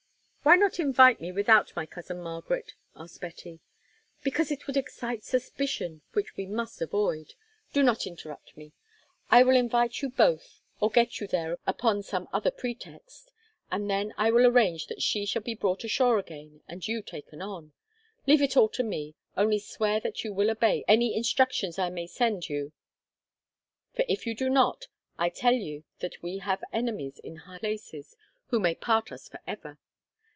[0.43, 3.59] "Why not invite me without my cousin Margaret?" asked Betty.
[4.23, 8.73] "Because it would excite suspicion which we must avoid—do not interrupt me.
[9.29, 13.31] I will invite you both or get you there upon some other pretext,
[13.71, 17.43] and then I will arrange that she shall be brought ashore again and you taken
[17.43, 17.73] on.
[18.25, 22.07] Leave it all to me, only swear that you will obey any instructions I may
[22.07, 22.73] send you
[23.93, 24.87] for if you do not,
[25.19, 28.15] I tell you that we have enemies in high places
[28.47, 29.77] who may part us for ever.